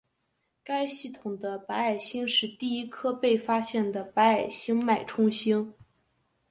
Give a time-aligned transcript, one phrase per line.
[0.63, 5.75] 该系统的白矮星是第一颗被发现的白矮星脉冲星。